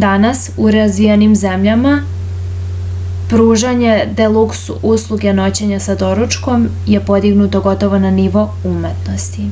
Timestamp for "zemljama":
1.42-1.92